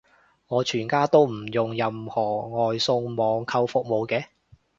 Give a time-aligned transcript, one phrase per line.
[0.47, 4.25] 我全家都唔用任何外送網購服務嘅